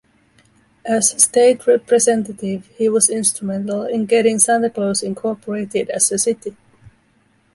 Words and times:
As 0.83 1.11
State 1.21 1.67
Representative 1.67 2.65
he 2.75 2.89
was 2.89 3.07
instrumental 3.07 3.83
in 3.83 4.07
getting 4.07 4.39
Santa 4.39 4.71
Claus 4.71 5.03
incorporated 5.03 5.91
as 5.91 6.11
a 6.11 6.17
city. 6.17 6.57